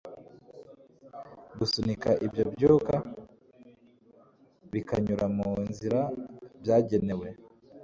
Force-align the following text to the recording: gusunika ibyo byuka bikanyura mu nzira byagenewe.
gusunika 1.57 2.09
ibyo 2.25 2.43
byuka 2.53 2.95
bikanyura 4.71 5.25
mu 5.37 5.49
nzira 5.67 5.99
byagenewe. 6.61 7.27